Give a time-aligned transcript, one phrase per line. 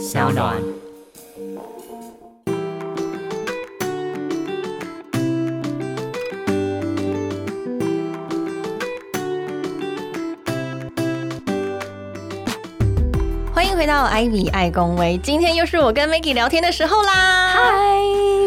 [0.00, 0.56] 小暖。
[13.52, 17.48] 欢迎回到艾比爱公威，今天又是我跟 Maggie 聊天的时候啦。
[17.48, 17.60] 嗨，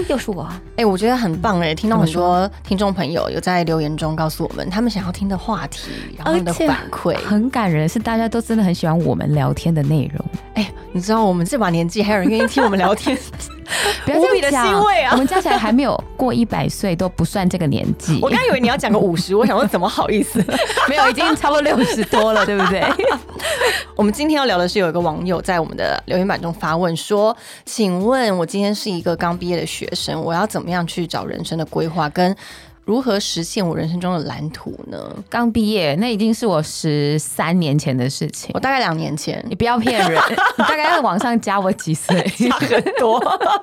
[0.10, 0.50] 又是我。
[0.76, 7.16] 哎、我觉得很棒哎，听到很多听众朋友有在留言中告诉我们他们想要听的话题，然后的反馈。
[7.24, 10.26] 很感人，是大家都真的很喜欢我们聊天的内容。
[10.56, 13.18] 哎、你知道我们这把年纪还有人愿意听我们聊天，
[14.06, 18.20] 不要无比的这样讲欣慰啊我们加起来还没有过一百岁，都不算这个年纪。
[18.22, 20.44] 我刚以为你要讲个五十，我想说怎么好意思？
[20.88, 22.84] 没有，已经差不多六十多了，对不对？
[23.96, 32.36] 我们今天要聊的是，有一个网友在我们的留言板中发问说：“请问我今天是一个刚毕业的学生，我要怎么样去找人生的规划，跟
[32.86, 38.60] 如何实现我人生中的蓝图呢刚毕业，那已经是我十三年前的事情？”我。
[38.60, 40.22] 大概两年前你不要骗人，
[40.58, 42.22] 你大概要往上加我几岁？
[42.50, 43.22] 差很多。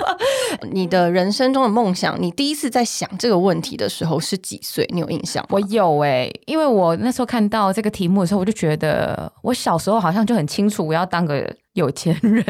[0.72, 4.86] 你的人生中的梦想，你第一次在想这个问题的时候是几岁？
[4.92, 5.48] 你有印象吗？
[5.50, 12.44] 我有哎、因为我那时候看到这个题目的时候，我就觉得我小时候好像就很清楚我要当个有钱人，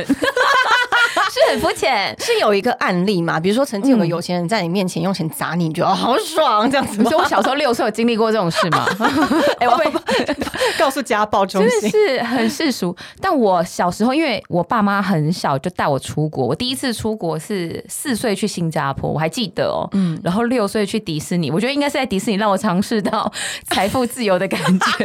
[1.30, 2.14] 是很肤浅。
[2.18, 3.38] 是有一个案例嘛？
[3.38, 7.18] 比如说，曾经有个有钱人在你面前用钱砸你，你觉得哦好爽这样子吗你说？
[7.20, 8.86] 我小时候六岁有经历过这种事吗？
[9.60, 9.84] 哎，我会
[10.78, 11.90] 告诉家暴中真的心。
[11.90, 12.96] 是很世俗。
[13.20, 19.88] 但我小时候，因为我爸妈很小就带我出国，我第一次出国是四岁去新加坡，我还记得哦。
[19.92, 23.30] 嗯，然后六岁去迪士尼，我觉得应该是在迪士尼让我尝试到
[23.68, 25.04] 财富自由的感觉，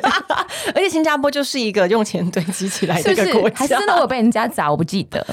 [0.73, 3.11] 而且新加坡就是一个用钱堆积起来的？
[3.11, 5.25] 一个国家，还是真的我被人家砸，我不记得。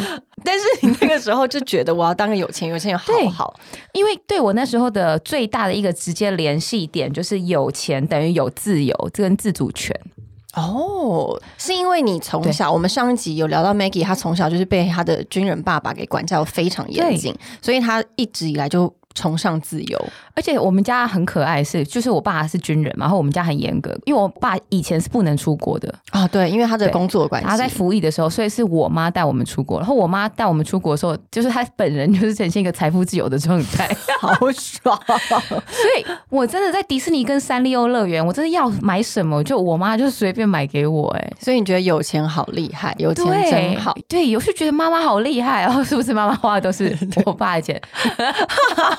[0.45, 3.55] 但是你那个时候就觉得我要当个有钱有钱人好对好，
[3.93, 9.99] 因为对我那时候的最大的一个直接联系点就是有钱等于有自由，这跟自主权。
[10.55, 20.07] 哦，是因为你从小，我们上一集有聊到 Maggie，她从小就是被她的军人爸爸给管教非常严谨，所以她一直以来就崇尚自由。
[20.35, 29.79] 而且我们家很可爱是，就是我爸是军人嘛，然后我们家很严格，因为我爸以前是不能出国的，啊、对，因为他的工作的关系，他在服役的时候，所以是我妈带我们出国。
[29.79, 33.89] 然后我妈带我们出国的时候，就是她本人就是呈现一个财富自由的状态，
[34.21, 34.99] 好爽。
[35.07, 41.33] 所以我真的在迪士尼跟三丽鸥乐园，我真的要买什么，就我妈就随便买给我、哎。
[41.41, 43.95] 所以你觉得有钱好厉害，有钱，真好。
[44.09, 46.13] 对，有时候觉得妈妈好厉害然后，是不是？
[46.13, 46.95] 妈妈花的都是
[47.25, 47.81] 我爸的钱，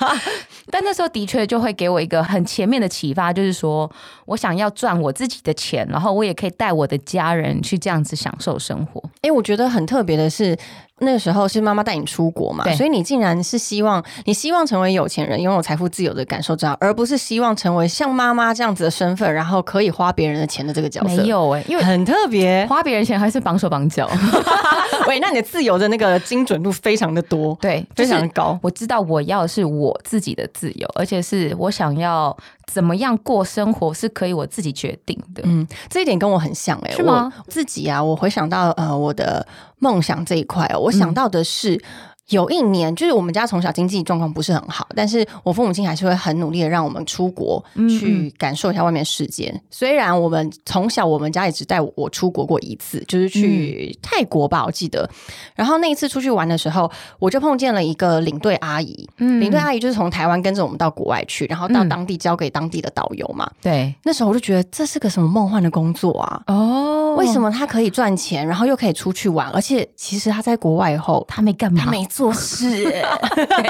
[0.72, 3.90] 但那时候的确就会给我一个很前面的启发，就是说
[4.26, 9.04] 我想要赚我自己的钱，然后我也可以带我的家人去这样子享受生活。
[9.22, 10.58] 哎、我觉得很特别的是，
[11.04, 21.18] 那个时候是妈妈带你出国嘛，对所以你竟然是希望你希望成为有钱人，拥有财富自由的感受这样，而不是希望成为像妈妈这样子的身份，然后可以花别人的钱的这个角色。
[21.18, 22.66] 没，有哎、因为很特别。
[22.68, 24.10] 花别人钱还是绑手绑脚。
[25.08, 28.58] 喂，那你的自由的那个精准度非常的多，对，非常的高。
[28.62, 32.36] 我知道我要的是我自己的自由，而且是我想要
[32.68, 35.44] 怎么样过生活是可以我自己决定的。
[35.46, 39.46] 嗯，这一点跟我很像哎、是吗我自己啊，我回想到呃我的
[39.84, 41.84] 梦想这一块哦，我想到的是。
[42.30, 49.54] 有一年，就是我们家从小经济状况不是很好，但是我父母亲还是会很努力的让我们出国嗯去感受一下外面世界。
[49.70, 55.10] 虽然我们从小我们家也只带我出国过一次，就是去泰国吧，我记得。
[55.54, 56.90] 然后那一次出去玩的时候，
[57.20, 59.08] 我就碰见了一个领队阿姨。
[59.18, 63.50] 嗯领队阿姨就是从台湾跟着我们到国外去，然后到嗯当地交给当地的导游嘛。
[63.62, 66.42] 对那时候我就觉得这是个什么梦幻的工作啊！
[66.48, 71.84] 哦为什么他可以赚钱，然后又可以出去玩，而且其实他在国外后，他没干嘛？
[71.86, 73.04] 他没做事，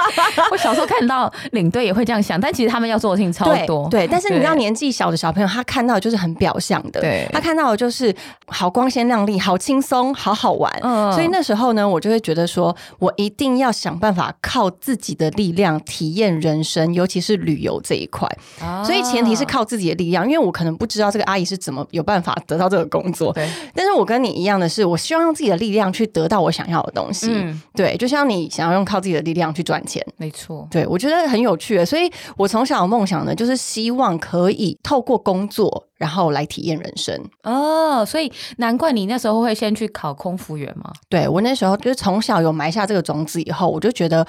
[0.52, 3.88] 我小时候看到领队也会这样想，但其实他们要做的事情超多。
[3.90, 4.08] 对。
[4.08, 8.14] 但是你知道，年纪小的小朋友，他看到的就是很表象的，对他看到的就是
[8.48, 10.72] 好光鲜亮丽、好轻松、好好玩。
[10.84, 18.28] 嗯所以那时候呢，我就会觉得说，我一定要想办法靠自己的力量体验人生，尤其是旅游这一块。
[18.62, 23.32] 啊所以前提是靠自己的力量，因为我可能不知道这个阿姨是怎么有办法得到这个工作。
[23.34, 27.28] 对，但是我跟你一样的是，我希望用自己的力量去得到我想要的东西。
[27.30, 30.06] 嗯，对，就像你想要用靠自己的力量去赚钱。
[30.18, 30.68] 没错。
[30.70, 37.18] 对，我觉得很有趣，所以我从小的梦想呢，就是希望可以透过工作，然后来体验人生。
[37.44, 40.92] 哦，所以难怪你那时候会先去考空服员吗。
[41.10, 44.26] 对我那时候就是从小有埋下这个种子以后，我就觉得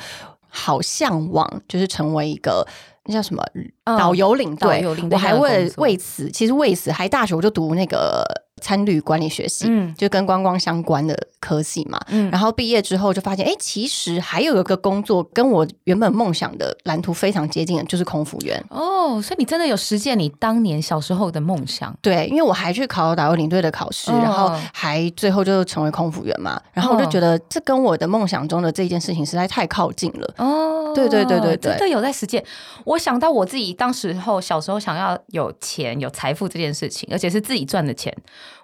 [0.48, 2.66] 好向往，就是成为一个
[3.06, 4.84] 那叫什么嗯导游领队。
[5.10, 8.24] 我还为为此，其实为此还大学我就读那个
[8.64, 12.00] 参旅管理学系，嗯就跟观光相关的科系嘛。
[12.08, 18.64] 嗯然后毕业之后就发现，哎，其实还有一个工作跟我原本梦想的蓝图非常接近的，就是空服员。
[18.70, 21.94] 哦，所以你真的有实践你当年小时候的梦想。
[22.00, 26.58] 对，因为我还去考导游领队的考试，哦然后还最后就成为空服员嘛。
[26.72, 30.34] 然后我就觉得这跟我的梦想中的这件事情实在太靠近了。
[30.38, 32.42] 哦，对对对对对真的有在实践。
[32.84, 38.14] 我想到我自己当时候小时候想要有钱、有财富这件事情，而且是自己赚的钱。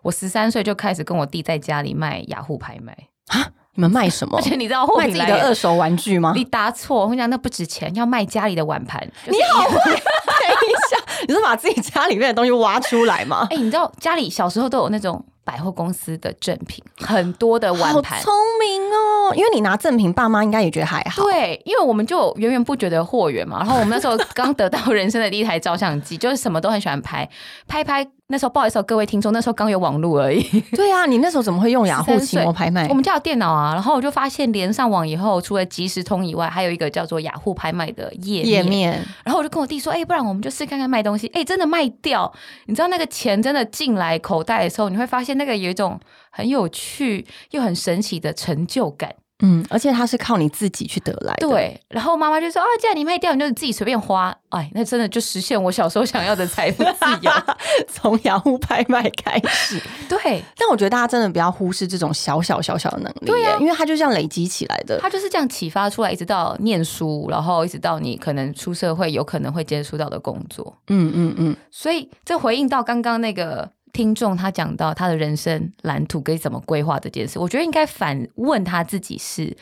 [0.02, 2.96] 我十三岁就开始跟我弟在家里卖雅虎拍卖
[3.28, 4.42] 啊，你们卖 什么而？
[4.42, 6.32] 且你知道货卖自己的二手玩具吗？
[6.36, 9.00] 你答错，我跟你讲，那不值钱，要卖家里的碗盘。
[9.26, 10.96] 就是你好会，等一下，
[11.28, 13.46] 你是把自己家里面的东西挖出来吗？
[13.50, 18.20] 哎、你知道家里小时候都有那种百货公司的赠品，很多的好碗盘。
[18.20, 19.34] 聪明哦！
[19.34, 21.22] 因为你拿赠品，爸妈应该也觉得还好。
[21.22, 27.28] 对，因为我们就源源不绝的货源嘛，然后我们那时候刚得到人生的第一台照相机， 就是什么都很喜欢拍，
[27.66, 28.06] 拍拍。
[28.32, 30.40] 那时候不好意思、哦，各位听众，那时候刚有网络而已。
[30.70, 32.94] 对啊，你那时候怎么会用雅虎13奇摩拍卖我？
[32.94, 41.26] 们家有电脑啊，然后我就发现连上网以后，除了即时通以外，还有一个叫做雅虎拍卖的页页面然后我就跟我弟说：“哎、不然我们就试看看卖东西。
[41.34, 42.32] 哎，真的卖掉，
[42.66, 45.98] 你知道那个钱真的进来口袋的时候，你会发现那个有一种
[46.30, 49.14] 很有趣又很神奇的成就感。
[49.42, 57.32] 嗯，而且它是靠你自己去得来的。，对，然后妈妈就说：‘啊，既然你卖掉，你就自己随便花。’哎，那真的就实现我小时候想要的财富自由。
[57.88, 59.80] 从雅虎拍卖开始。
[60.10, 64.98] 对，但我觉得大家真的不要忽视这种小小小小的能力耶，对啊因为它就这样累积起来的。
[65.00, 70.76] 它就是这样启发出来，一直到念书，然后一直到你可能出社会有可能会接触到的工作。
[70.88, 79.56] 嗯嗯嗯，所以这回应到刚刚那个听众，他讲到他的人生蓝图可以怎么规划这件事，我觉得应该反问他自己是。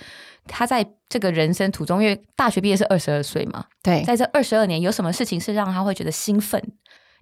[0.51, 6.59] 他在这个人生途中，因为大学毕业是二十二岁嘛，对，在这二十二年，有什么事情是让他会觉得兴奋？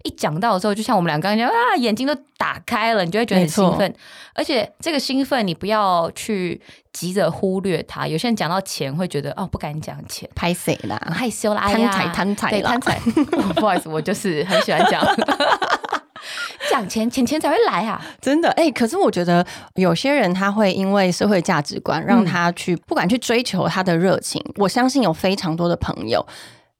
[0.03, 3.93] 一讲到的时候，就像我们俩刚刚讲啊，眼睛都打开了，你就会觉得很兴奋。
[4.33, 6.61] 而且这个兴奋，你不要去
[6.93, 8.07] 急着忽略它。
[8.07, 11.01] 有些人讲到钱，会觉得哦，不敢讲钱，拍谁啦？
[11.11, 12.99] 害羞啦，贪财贪财对贪财。
[13.31, 15.03] 哦不好意思，我就是很喜欢讲
[16.69, 17.99] 讲钱，钱钱才会来啊。
[18.21, 19.45] 真的哎、可是我觉得
[19.75, 24.43] 有些人他会因为社会价值观，让他去、不敢去追求他的热情。
[24.57, 26.25] 我相信有非常多的朋友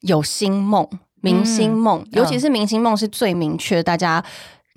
[0.01, 0.87] 有星梦、
[1.21, 4.23] 明星梦，尤其是明星梦是最明确，大家。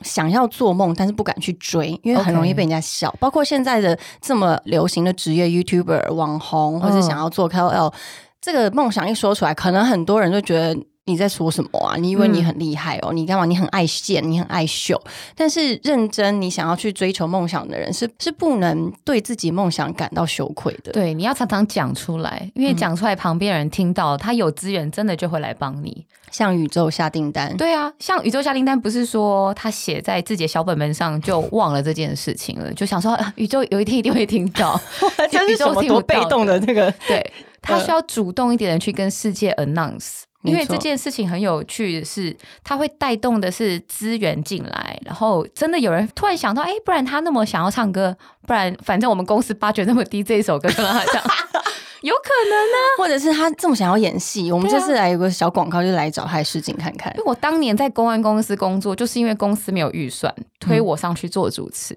[0.03, 3.15] 想要做梦，但是不敢去追，因为很容易被人家笑。
[3.21, 7.93] 包括现在的这么流行的职业 YouTuber、网红，或是想要做 KOL，、
[8.41, 10.75] 这个梦想一说出来，可能很多人就觉得
[11.11, 11.97] 你在说什么啊？
[11.97, 13.13] 你以为你很厉害哦？
[13.13, 13.45] 你干嘛？
[13.45, 15.01] 你很爱现，你很爱秀。
[15.35, 20.93] 但是认真，你想要去追求梦想的人，是是不能对自己梦想感到羞愧的。
[20.93, 26.07] 对，你要常常讲出来，因为讲出来，旁边人听到，他有资源，真的就会来帮你。
[26.31, 34.81] 向宇宙下订单，对啊，像宇宙下订单，不是说他写在自己的小本本上就忘了这件事情了，就想说、啊、宇宙有一天一定会听到。
[35.29, 36.89] 这是什么多被动的那个？
[37.09, 40.21] 对 他需要主动一点的去跟世界 announce。
[40.43, 42.35] 因为这件事情很有趣的是，
[42.65, 48.17] 它会带动的是资源进来，然后真的有人突然想到，哎，不然他那么想要唱歌，
[48.47, 51.23] 不然反正我们公司八九那么低，这一首歌就让他唱，
[52.03, 57.13] 有可能呢、或者是他这么想要演戏，我们这次来有个小广告，就来找他的试镜看看。
[57.17, 57.19] 因。
[57.19, 61.97] 为我当年在公安公司工作，就是因为公司没有预算，推我上去做主持，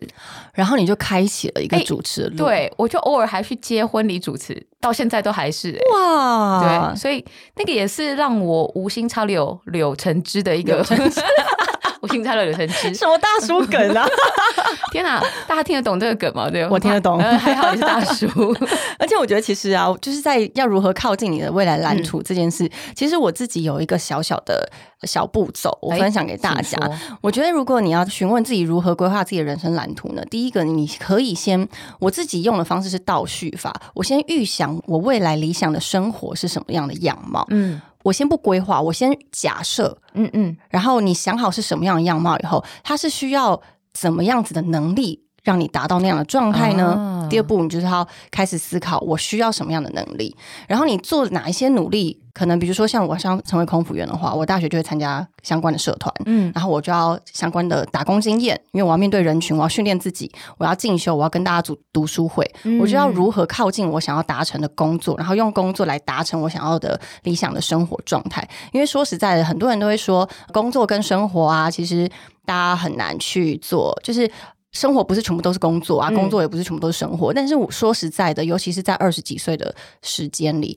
[0.54, 5.80] 然后你就开启了一个哎主持对我就偶尔还去接婚礼主持，到现在都还是、欸。
[5.94, 6.92] 哇。
[6.94, 7.24] 对，，所以
[7.56, 10.84] 那个也是让我无心插柳柳成枝的一个，
[12.04, 12.94] 无心插柳柳成枝。
[13.00, 14.06] 什么大叔梗啊！
[14.92, 16.50] 天哪，大家听得懂这个梗吗？
[16.50, 18.28] 对，我听得懂呃还好你是大叔。
[19.00, 24.70] 而且我觉得其实啊，就是在要如何靠近你的未来蓝图这件事，其实我自己有一个小小的
[25.04, 26.78] 小步骤，我哎分享给大家。
[27.22, 31.68] 我觉得如果你要询问自己如何规划自己的人生蓝图呢，第一个你可以先，
[32.00, 43.60] 我自己用的方式是倒叙法，我先预想我未来理想的生活是什么样的样貌，嗯我先不规划，我先假设，嗯嗯，然后你想好是什么样的样貌以后，它是需要
[43.94, 46.94] 怎么样子的能力让你达到那样的状态呢？
[46.94, 50.36] 啊第二步，你就是要开始思考我需要什么样的能力，
[50.68, 52.23] 然后你做哪一些努力。
[52.34, 68.48] 可能比如说像我想成为空服员的话，我大学就会参加相关的社团，嗯然后我就要相关的打工经验，因为我要面对人群，我要训练自己，我要进修，我要跟大家组读书会，嗯我就要如何靠近我想要达成的工作，然后用工作来达成我想要的理想的生活状态。
[68.72, 72.10] 因为说实在的，很多人都会说工作跟生活啊，其实
[72.46, 74.30] 大家很难去做，就是。
[74.74, 77.32] 生活不是全部都是工作啊，嗯工作也不是全部都是生活。
[77.32, 79.72] 但是我说实在的，尤其是在二十几岁的
[80.02, 80.76] 时间里，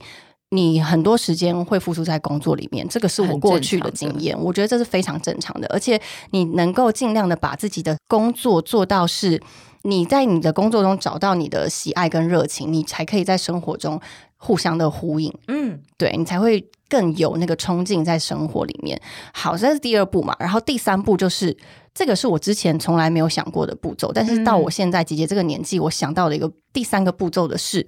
[0.49, 6.01] 你很多时间会付出在工作里面，这个是我过去的经验，我觉得这是非常正常的，而且
[6.31, 9.41] 你能够尽量的把自己的工作做到是。
[9.83, 14.01] 你在你的工作中找到你的喜爱跟热情，你才可以在生活中
[14.35, 18.99] 互相的呼应，嗯，对你才会更有那个冲劲在生活里面。
[19.33, 21.55] 好，这是第二步嘛，然后第三步就是
[21.93, 27.87] 这个是我之前从来没有想过的步骤，但是到嗯我现在姐姐这个年纪，我想到的一个第三个步骤的是。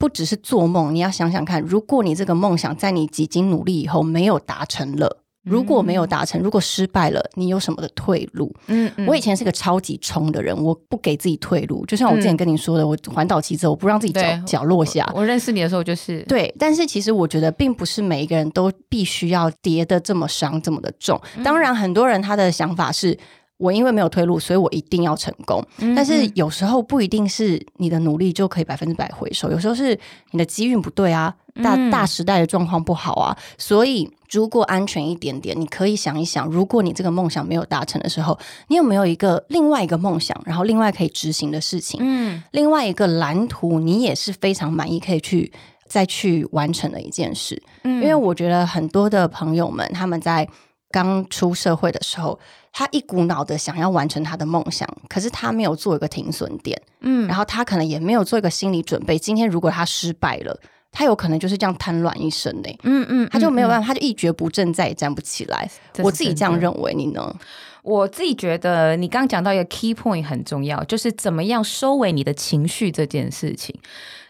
[0.00, 8.50] 不只是做梦，你要想想看，如果你这个梦想在你几经努力以后没有达成了，如果没有达成，如果失败了，你有什么的退路？
[8.68, 11.84] 嗯嗯我以前是个超级冲的人，我不给自己退路。
[11.84, 15.06] 就像我之前跟你说的，我环岛骑车，我不让自己脚脚落下。
[15.14, 21.20] 我认识你的时候就是对，但是其实我觉得，并不是每一个人都必须要跌得这么伤、这么的重。
[21.44, 23.18] 当然，很多人他的想法是。
[23.60, 25.62] 我因为没有退路，所以我一定要成功。
[25.78, 29.98] 嗯但是有时候不一定是你的努力就可以百分之百回收，有时候是
[30.30, 33.36] 你的机运不对啊，大嗯大时代的状况不好啊。
[33.58, 38.38] 所以如果安全一点点，你可以想一想，如果你这个梦想没有达成的时候，
[38.68, 42.00] 你有没有一个另外一个梦想，然后另外可以执行的事情？
[42.02, 45.52] 嗯另外一个蓝图，你也是非常满意，可以去
[45.86, 47.62] 再去完成的一件事。
[47.84, 50.48] 嗯因为我觉得很多的朋友们，他们在
[50.90, 52.38] 刚出社会的时候，
[52.72, 59.18] 他一股脑的想要完成他的梦想，可是他没有做一个停损点，嗯然后他可能也没有做一个心理准备。
[59.18, 60.58] 今天如果他失败了，
[60.92, 63.86] 他有可能就是这样瘫软一生呢、嗯嗯，他就没有办法。
[63.86, 65.70] 法，他就一蹶不振，再也站不起来。
[65.98, 67.34] 我自己这样认为，你呢？
[67.82, 73.74] 我自己觉得你刚刚讲到一个 key point 很重要，就是怎么样收尾你的情绪这件事情。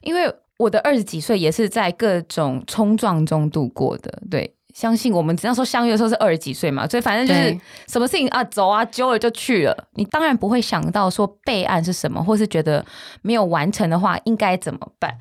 [0.02, 4.54] 因为我的二十几岁也是在各种冲撞中度过的，对。
[4.80, 9.88] 相信我们那时候相遇的时候是二十几岁嘛，所以反正就是什么事情啊，走啊，揪了就去了。
[9.96, 12.82] 你当然不会想到说备案是什么，或是觉得
[13.20, 15.18] 没有完成的话应该怎么办。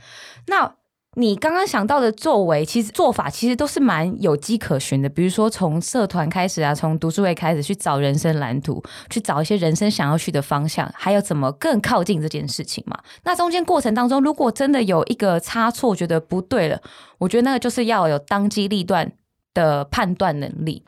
[0.48, 0.75] 那
[1.16, 5.10] 你刚刚想到的作为，其实做法其实都是蛮有迹可循的。
[5.10, 12.98] 比如说从社团开始啊，从读书会开始去找人生蓝图，去找一些人生想要去的方向，还有怎么更靠近这件事情嘛。
[13.24, 16.80] 那中间过程当中，如果真的有一个差错，觉得不对了，
[17.18, 19.12] 我觉得那个就是要有当机立断
[19.53, 20.84] 的判断能力。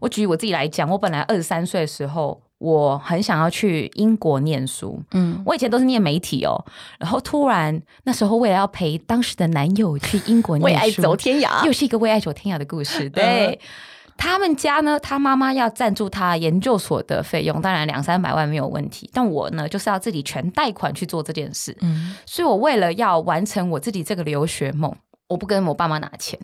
[0.00, 5.02] 我举我自己来讲，我本来二十三岁的时候，我很想要去英国念书。
[5.12, 6.64] 嗯，我以前都是念媒体哦，
[6.98, 13.08] 然后突然那时候为了要陪当时的男友去英国念书，为爱走天涯又是一个为爱走天涯的故事。
[13.10, 13.58] 对，
[14.16, 19.08] 他们家呢，他妈妈要赞助他研究所的费用，当然两三百万没有问题。
[19.12, 21.76] 但我呢，就是要自己全贷款去做这件事。
[21.80, 24.94] 嗯所以我为了要完成我自己这个留学梦，
[25.28, 26.38] 我不跟我爸妈拿钱，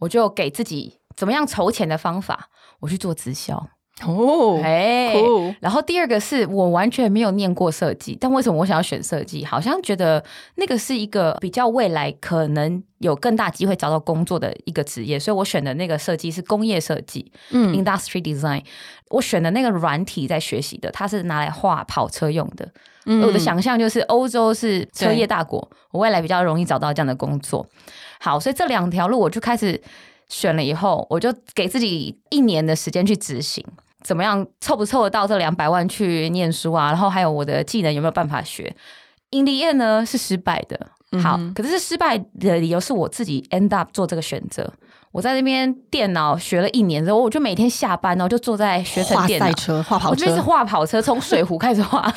[0.00, 2.50] 我就给自己怎么样筹钱的方法，
[2.80, 3.68] 我去做直销。
[4.06, 9.44] 哦，哎、酷然后第二个是我完全没有念过设计，但为什么我想要选设计？
[9.44, 10.22] 好像觉得
[10.54, 18.62] 那个是一个比较未来可能有更大机会找到工作的一个职业，所以我选的那个设计是工业设计、嗯 （industry design）。
[19.10, 22.68] 我选的那个软体在学习的，它是拿来画跑车用的。
[23.06, 27.66] 嗯我的想象就是欧洲是车业大国，我未来比较容易找到这样的工作。
[28.20, 29.80] 好，所以这两条路我就开始
[30.28, 33.64] 选了以后，我就给自己一年的时间去执行。
[34.08, 36.86] 怎么样凑不凑得到这两百万去念书啊？
[36.86, 38.74] 然后还有我的技能有没有办法学
[39.32, 40.80] ？In the end 呢是失败的。
[41.22, 44.72] 好，嗯可是是失败的理由是我自己 end up 做这个选择。
[45.12, 52.10] 我在那边电脑学了一年之后，我就每天下班然后就坐在学成画电脑赛，车、画跑我就一直车，画跑车，从水壶开始画。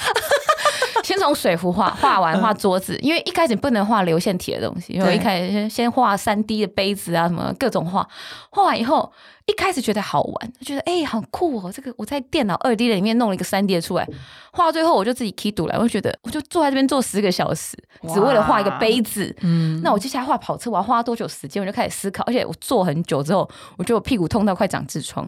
[1.06, 8.08] 先从水壶画，画完画桌子，因为一开始不能画流线体的东西，因为一开始先先画三 D 的杯子啊，什么各种画，
[8.50, 9.12] 画完以后，
[9.46, 14.08] 一开始觉得好玩，觉得哎、好酷哦，这个我在电脑二 D 的里面弄了一个三 D 的出来，
[14.52, 17.76] 画到最后我就自己 key 读来，我就觉得我就坐在这边坐十个小时，
[18.14, 21.62] 只为了画一个杯子，嗯，那我接下来画跑车，我要花多久时间？
[21.62, 25.28] 我就开始思考，而且我坐很久之后，我就屁股痛到快长痔疮，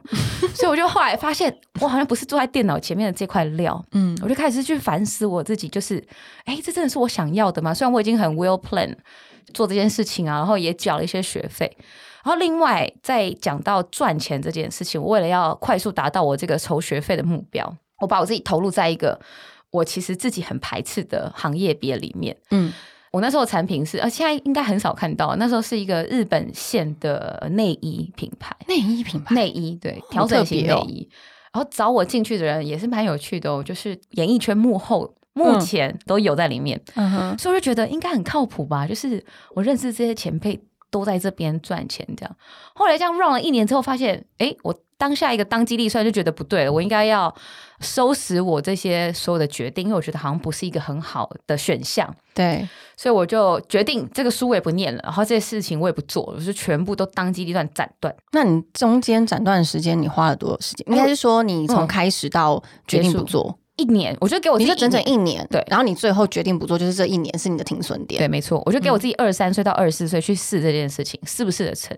[0.53, 4.13] 所以我就后来发现，我好像不是坐在电脑前面的这块料，嗯。
[4.21, 6.03] 我就开始去反思我自己，就是，
[6.45, 7.73] 哎，这真的是我想要的吗？
[7.73, 8.95] 虽然我已经很 well plan
[9.53, 11.75] 做这件事情啊，然后也缴了一些学费。
[12.23, 19.19] 然后另外再讲到赚钱这件事情，我为了要快速达到我这个筹学费的目标，我把我自己投入在一个
[19.71, 22.35] 我其实自己很排斥的行业别里面。
[22.51, 22.71] 嗯
[23.11, 25.35] 我那时候的产品是，呃，现在应该很少看到。
[25.35, 31.07] 那时候是一个日本线的内衣品牌，内衣品牌，内衣对调整型内衣。
[31.53, 38.85] 然后找我进去的人也是蛮有趣的哦，就是演艺圈幕后、幕嗯前都有在里面，嗯哼，所以我就觉得应该很靠谱吧。
[38.87, 39.23] 就是
[39.55, 40.59] 我认识这些前辈
[40.91, 42.35] 都在这边赚钱这样。
[42.75, 47.33] 后来这样 run 了一年之后，发现，哎，我当下一个当机立断就觉得不对了，我应该要
[47.81, 52.15] 收拾我这些所有的决定，因为我觉得好像不是一个很好的选项。
[52.33, 58.15] 对，所以我就决定这个书我也不念了，然后这些事情我也不做，我就全部都当机立断斩断。
[58.31, 60.87] 那你中间斩断的时间，你花了多少时间？
[60.89, 68.19] 应该是说你从嗯开始到决定不做，一年，我就给我自己你就整整一年，对然后你最后决定不做，就是这一年是你的停损点。
[68.19, 71.97] 对，没错，我就给我自己二十三岁到二十四岁去试这件事情，试不试得成。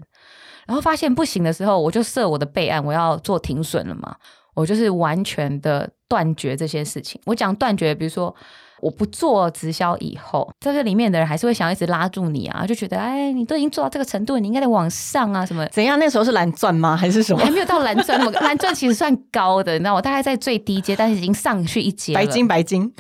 [0.65, 4.15] 然后发现不行的时候，我就设我的备案，我要做停损了嘛。
[4.55, 7.19] 我就是完全的断绝这些事情。
[7.25, 8.33] 我讲断绝，比如说
[8.81, 15.65] 我不做直销以后，在这里面的人还是会想要一直拉住你啊，就觉得哎，你都已经做到这个程度，你应该得往上啊什么。
[15.67, 15.97] 怎样？
[15.97, 16.95] 那时候是蓝钻吗？
[16.95, 17.49] 还是什么还？
[17.49, 22.13] 没有到蓝钻那么，蓝钻其实算高的，你知道，我大概在最低阶，但是已经上去一阶。
[22.13, 22.91] 白金，白金。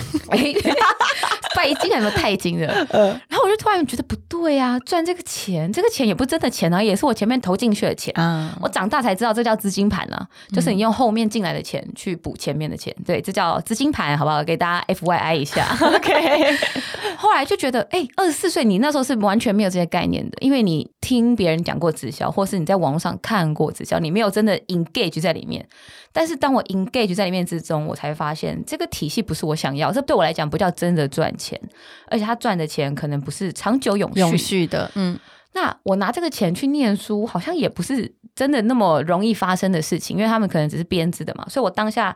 [1.55, 2.67] 哎，拜金还有没有太金的？
[2.89, 8.13] 呃，然后我就突然觉得不对啊，赚这个钱，这个钱也不是真的钱啊，也是我前面投进去的钱。
[8.15, 14.43] 啊，我长大才知道这叫资金盘啊，就是你用后面进来的钱去补前面的钱，对，这叫资金盘，好不好？
[14.43, 15.65] 给大家 F Y I 一下。
[15.81, 16.57] OK，
[17.17, 25.63] 后来就觉得，哎、二十四岁，你那时候是完全没有这些概念的，因为你听别人讲过直销，或是你在网络上看过直销，你没有真的 engage 在里面。
[26.11, 31.61] 但是当我 engage 在里面之中，我才发现这个体系不是我想要，这对我来讲不叫真的赚钱，
[32.07, 34.19] 而且他赚的钱可能不是长久永续。
[34.19, 35.19] 永续的，嗯，
[35.53, 41.45] 那我拿这个钱去念书，好像也不是真的那么容易发生的事情，因为他们可能只是编制的嘛。
[41.47, 42.15] 所以我当下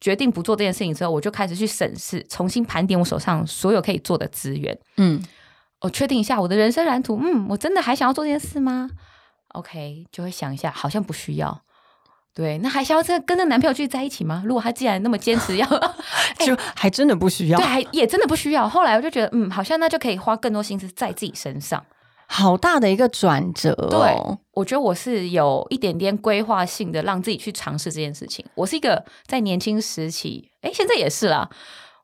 [0.00, 4.78] 决定不做这件事情之后，我就开始去审视，重新盘点我手上所有可以做的资源。
[4.96, 5.22] 嗯，
[5.80, 8.90] 我确定一下我的人生蓝图，嗯，我真的还想要做这件事吗
[9.52, 11.62] ？OK，就会想一下，好像不需要。
[12.32, 14.42] 对，那还想要这跟着男朋友继续在一起吗？
[14.46, 15.66] 如果他既然那么坚持要，
[16.46, 18.68] 就还真的不需要对，，还也真的不需要。
[18.68, 21.84] 后来我就觉得，嗯，好像那就可以花更多心思在自己身上。
[22.26, 24.38] 好大的一个转折哦。
[24.52, 28.44] 我觉得我是有一点点规划性的，让自己去尝试这件事情。
[28.54, 31.50] 我是一个在年轻时期，哎，现在也是啦。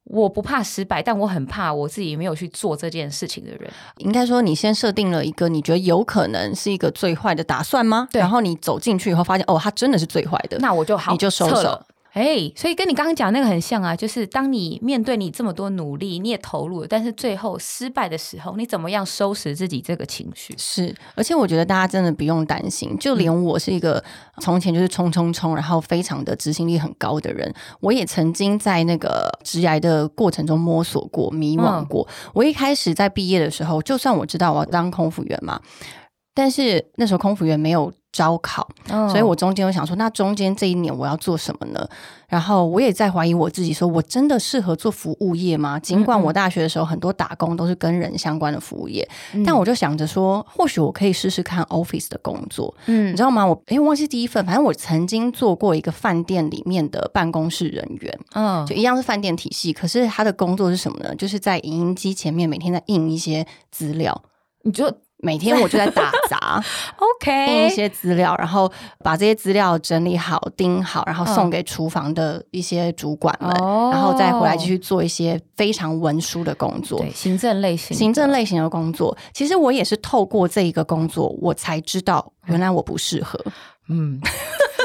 [0.06, 3.70] 我不怕失败，但我很怕我自己没有去做这件事情的人。
[3.98, 8.08] 应该说，你先设定了一个你觉得有可能是一个最坏的打算吗？
[8.12, 10.56] 对然后你走进去以后，发现哦，它真的是最坏的。
[10.58, 11.82] 那我就好你就收手
[12.16, 20.54] 哎，所以跟你刚刚讲那个很像啊，就是当你面对你这么多努力，你也投入了，但是最后失败的时候，你怎么样收拾自己这个情绪？
[20.56, 24.02] 是，而且我觉得大家真的不用担心，就连我是一个
[24.40, 32.08] 从前就是冲冲冲，然后非常的执行力很高的人，我也曾经在那个职涯的过程中摸索过、迷惘过。
[32.32, 35.60] 我一开始在毕业的时候，就算我知道我要当空服员嘛，
[36.32, 39.06] 但是那时候空服员没有招考，嗯。
[39.10, 41.86] 所以我中间我想说，那中间这一年我要做什么呢？
[42.28, 45.78] 然后我也在怀疑我自己，说我真的适合做服务业吗？
[45.78, 49.44] 尽管我大学的时候很多打工都是跟人相关的服务业，嗯。
[49.44, 53.12] 但我就想着说，或许我可以试试看 office 的工作，嗯。
[53.12, 53.46] 你知道吗？
[53.46, 58.64] 我诶，我忘记第一份，反正我曾经做过一个饭店里面的办公室人员，嗯。
[58.66, 61.14] 就一样是饭店体系，可是他的工作是什么呢？
[61.14, 64.22] 就是在影音机前面每天在印一些资料，
[64.62, 64.90] 你就
[65.26, 66.62] 每天我就在打杂。
[67.48, 68.70] 印一 OK，些资料，然后
[69.02, 77.10] 把这些资料整理好、盯好，然后送嗯给厨房的一些主管们，哦然后再回来继续做一些非常文书的工作对。
[77.10, 83.40] 行政类型，行政类型的工作，其实我也是透过这一个工作，我才知道原来我不适合。
[83.88, 84.20] 嗯，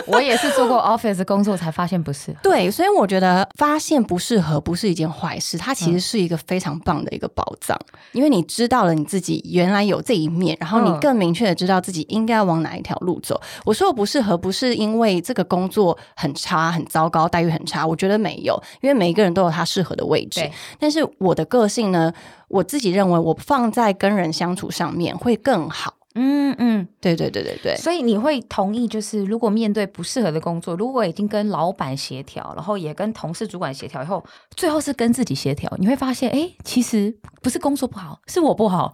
[0.07, 2.37] 我也是做过 office 工作才发现不适合。
[2.43, 7.77] 对，所以我觉得发现不适合不是一件坏事，它嗯其实是一个非常棒的一个宝藏，
[8.11, 13.39] 因为你知道了你自己原来有这一面，然后你嗯更明确的知道自己应该要往哪一条路走。
[13.65, 20.51] 我说我不适合，不是因为这个工作很差、很糟糕、待遇很差，我觉得没有，因为每一个人都有他适合的位置对。
[20.79, 22.11] 但是我的个性呢，
[22.47, 25.93] 我自己认为我放在跟人相处上面会更好。
[26.15, 27.75] 嗯嗯，对对对对对。
[27.77, 34.23] 所以你会同意，就是如果面对不适合的工作，如果已经跟老板协调，然后也跟同事、主管协调以后，
[34.55, 38.93] 最后是跟自己协调，你会发现，哎，其实不是工作不好，是我不好。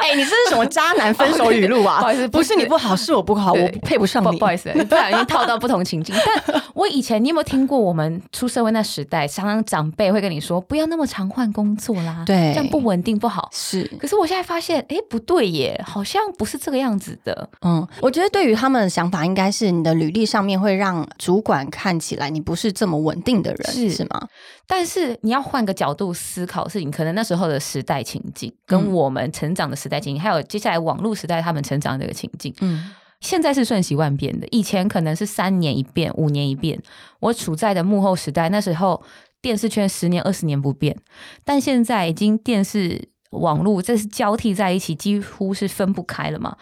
[0.00, 1.98] 哎、你这是什么渣男分手语录啊？
[2.00, 4.30] 不好意思不是你不好，是我不好，我配不上你。
[4.32, 6.14] 不不好意思，不小心套到不同情境。
[6.46, 13.48] 但我以前，你有没有听过我们出社会那时代，常常长辈会跟你说，不要那么常换工作啦，对这样不稳定不好。
[13.52, 17.48] 是，可是我现在发现，哎，不对耶，好像不是这个样子的。
[17.60, 24.28] 嗯，我觉得对于他们的想法，应该是你的履历上面会让主管看起来你不是这么稳定的人，是是吗？
[24.66, 34.46] 但是你要换个角度思考事情，可能那时候的时代情境，跟嗯我们成长的时代情境，还有接下来网络时代他们成长的这个情境，嗯，现在是瞬息万变的。
[34.50, 36.80] 以前可能是三年一变，五年一变。
[37.20, 39.02] 我处在的幕后时代，那时候
[39.42, 40.96] 电视圈十年、二十年不变，
[41.44, 46.56] 但现在已经电视网络，这是交替在一起，几乎是分不开了嘛。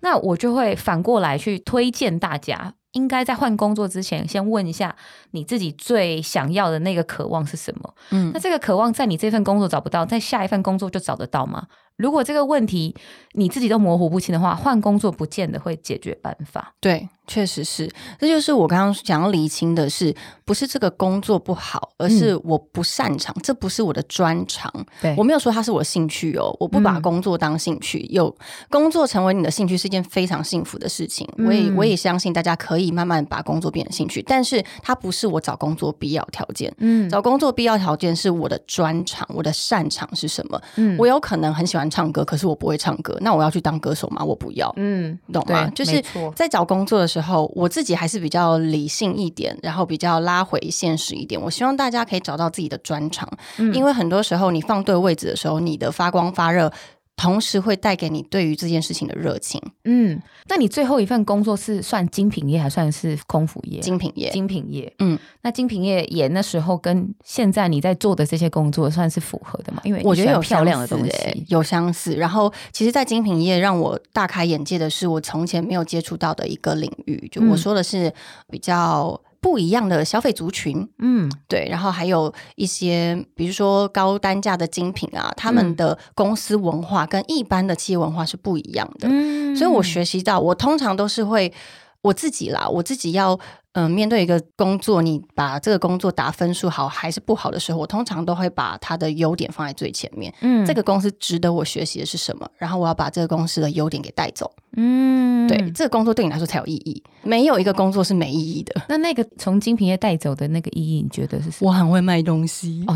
[0.00, 4.94] 那我就会反过来去推荐大家，应该在换工作之前，先问一下
[5.30, 7.94] 你自己最想要的那个渴望是什么。
[8.10, 11.66] 嗯，那这个渴望在你这份工作找不到，在下一份工作就找得到吗？
[11.96, 12.94] 如果这个问题
[13.34, 16.74] 你自己都模糊不清的话，换工作不见得会解决办法。
[16.80, 17.08] 对。
[17.26, 24.72] 确实是，这就是我刚刚想要厘清的，是不是这个工作不好，而是我不擅长，这不是我的专长。
[25.00, 28.34] 对我没有说它是我的兴趣哦，我不把工作当兴趣，有
[28.70, 31.28] 工作成为你的兴趣是一件非常幸福的事情。
[31.38, 36.72] 我也我也相信大家可以慢慢把工作变成兴趣，但是它不是我找工作必要条件。
[36.78, 40.60] 嗯，找工作必要条件是我的专长，我的擅长是什么？
[40.76, 44.22] 嗯，我有可能很喜欢唱歌，可是我不会唱歌，那我要去当歌手吗？
[44.22, 44.72] 我不要。
[44.76, 45.70] 嗯，懂吗？
[45.74, 46.02] 就是
[46.34, 47.13] 在找工作的时候，
[47.54, 51.40] 我自己还是比较理性一点，然后比较拉回现实一点。
[51.40, 53.28] 我希望大家可以找到自己的专长，
[53.72, 56.72] 因为很多时候你放对位置的时候，你的发光发热。
[57.16, 59.60] 同时会带给你对于这件事情的热情。
[59.84, 63.80] 嗯，那你最后一份工作是算精品业，还算是空服业？
[63.80, 64.92] 精品业，精品业。
[64.98, 69.80] 嗯，那精品业也那时候跟现在你在做的这些工作算是符合的嘛？
[69.84, 72.14] 因为我觉得有漂亮的东西，有相似。
[72.16, 77.28] 然后，其实，在精品业让我大开眼界的是，我从前没有接触到的一个领域。
[77.30, 78.12] 就我说的是
[78.50, 79.20] 比较。
[79.44, 91.52] 不一样的消费族群，嗯，对，然后还有一些，比如说高单价的精品啊，他们的公司文化跟一般的企业文化是不一样的，嗯，所以我学习到，我通常都是会
[92.00, 93.38] 我自己啦，我自己要。
[93.74, 100.32] 嗯，面对一个工作，你把这个工作打分数好还是不好的时候，我通常都会把它的优点放在最前面。
[100.40, 102.48] 嗯，这个公司值得我学习的是什么？
[102.56, 104.50] 然后我要把这个公司的优点给带走。
[104.76, 107.02] 嗯，对，这个工作对你来说才有意义。
[107.22, 108.82] 没有一个工作是没意义的。
[108.88, 111.50] 那那个从精品业带走的那个意义，你觉得是？
[111.60, 112.84] 我很会卖东西。
[112.86, 112.94] 哦，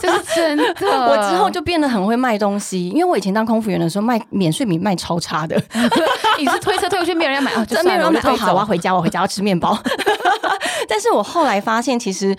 [0.00, 0.64] 这是真的。
[0.82, 5.60] 我之后就变得很会卖东西，因为我以前当空服员的时候卖免税品卖超差的。
[6.38, 8.20] 你是推车推过去，没有人要买，真没有人买。
[8.20, 9.76] 好，我要回家，我回家要吃面包。
[10.88, 12.36] 但是我后来发现，其实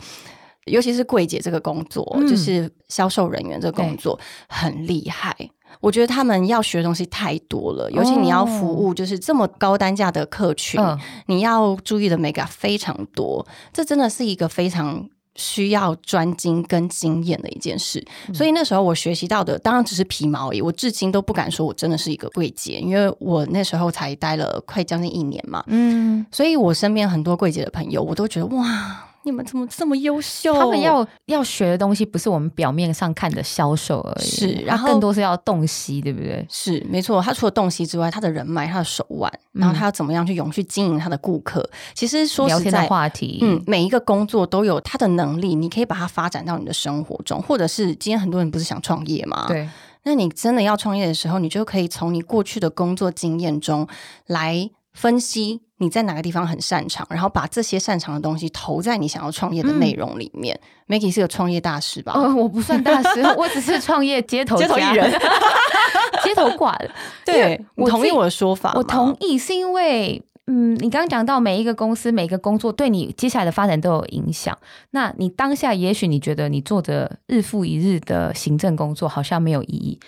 [0.66, 5.36] 尤其是柜姐这个工作，就是销售人员这个工作很厉害。
[5.82, 10.80] 我觉得他们要学的东西太多了，尤其你要服务就是这么高单价的客群，
[11.26, 13.46] 你要注意的美感非常多。
[13.74, 18.04] 这真的是一个非常需要专精跟经验的一件事。
[18.34, 20.62] 所以那时候我学习到的，当然只是皮毛而已。
[20.62, 25.64] 我至今都不敢说我真的是一个柜姐，因为我那时候才待了快将近一年嘛。
[25.68, 29.10] 嗯，所以我身边很多柜姐的朋友，我都觉得哇。
[29.26, 30.54] 你们怎么这么优秀？
[30.54, 36.46] 他们要要学的东西不是我们表面上看的销售而已，是，然后更多是要洞悉，对不对？
[36.50, 37.22] 是，没错。
[37.22, 41.68] 他除了洞悉之外，他的人脉、他的手腕，然后他要怎么样去永续经营他的顾客？
[41.94, 49.46] 其实说实在，话题，嗯，每一个工作都有他的能力，你可以把它发展到你的生活中，或者是今天很多人不是想创业吗？
[49.48, 49.70] 对，
[50.04, 53.88] 那你真的要创业的时候，你就可以从你过去的工作经验中
[54.28, 55.62] 来分析。
[55.78, 60.58] 你在哪个地方很擅长，然后把这些擅长的东西投在你想要创业的内容里面。
[60.88, 62.14] Maggie 是个创业大师吧？
[62.34, 65.12] 我不算大师， 我只是创业街头街头艺人，
[66.24, 66.90] 街头挂的。
[67.26, 68.72] 对，我同意我的说法。
[68.76, 74.58] 我同意，是因为嗯，你刚刚讲到每一个公司、每个工作对你接下来的发展都有影响。
[74.92, 80.00] 那你当下也许你觉得你做着日复一日的行政工作好像没有意义。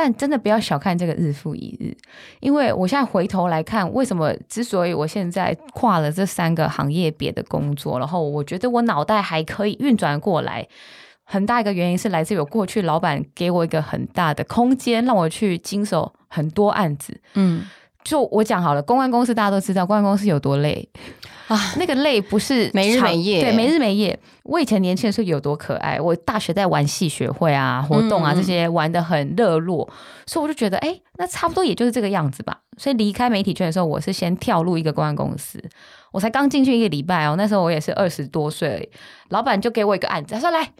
[0.00, 1.92] 但真的不要小看这个日复一日，
[2.38, 10.64] 因为我现在回头来看，为什么之所以我现在跨了这三个行业别的工作，然后我觉得我脑袋还可以运转过来，
[11.24, 17.20] 很大一个原因是来自于我过去老板给我一个很大的空间，让我去经手很多案子。
[17.34, 17.64] 嗯，
[18.04, 20.88] 就我讲好了，公关公司大家都知道，公关公司有多累。
[21.48, 24.18] 啊，那个累不是没日没夜，对，没日没夜。
[24.44, 29.88] 我以前年轻的时候有多可爱，我大学在玩戏学会啊，活动啊这些玩的很热络，
[30.26, 32.60] 所以我就觉得，哎，那差不多也就是这个样子吧。
[32.76, 35.62] 所以离开媒体圈的时候，我是先跳入一个公关公司，
[36.12, 38.90] 我才刚进去一个礼拜哦，那时候我也是二十多岁，
[39.30, 40.70] 老板就给我一个案子，他说来，